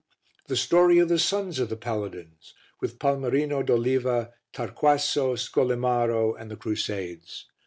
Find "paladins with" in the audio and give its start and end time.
1.77-2.97